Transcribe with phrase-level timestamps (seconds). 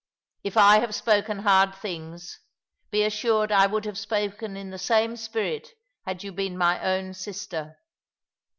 [0.43, 2.39] If I have spoken hard things,
[2.89, 5.73] be assured I would have spoken in the same spirit
[6.07, 7.77] had you been my own sister.